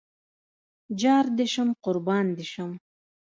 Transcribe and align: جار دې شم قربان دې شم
جار 1.01 1.25
دې 1.37 1.45
شم 1.53 1.69
قربان 1.83 2.25
دې 2.37 2.45
شم 2.51 2.71